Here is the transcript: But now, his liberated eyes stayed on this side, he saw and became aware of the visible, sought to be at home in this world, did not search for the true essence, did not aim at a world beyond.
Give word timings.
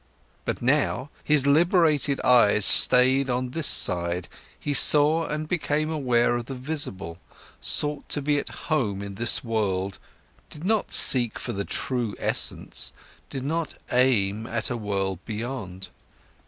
But 0.45 0.63
now, 0.63 1.11
his 1.23 1.45
liberated 1.45 2.19
eyes 2.21 2.65
stayed 2.65 3.29
on 3.29 3.51
this 3.51 3.67
side, 3.67 4.27
he 4.59 4.73
saw 4.73 5.27
and 5.27 5.47
became 5.47 5.91
aware 5.91 6.35
of 6.37 6.45
the 6.47 6.55
visible, 6.55 7.19
sought 7.61 8.09
to 8.09 8.19
be 8.19 8.39
at 8.39 8.49
home 8.49 9.03
in 9.03 9.13
this 9.13 9.43
world, 9.43 9.99
did 10.49 10.63
not 10.63 10.91
search 10.91 11.33
for 11.35 11.53
the 11.53 11.65
true 11.65 12.15
essence, 12.17 12.93
did 13.29 13.43
not 13.45 13.75
aim 13.91 14.47
at 14.47 14.71
a 14.71 14.75
world 14.77 15.19
beyond. 15.23 15.89